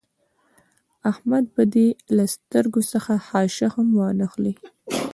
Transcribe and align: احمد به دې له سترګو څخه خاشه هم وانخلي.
احمد 1.11 1.45
به 1.55 1.63
دې 1.73 1.87
له 2.15 2.25
سترګو 2.35 2.81
څخه 2.91 3.13
خاشه 3.27 3.67
هم 3.75 3.87
وانخلي. 3.99 4.53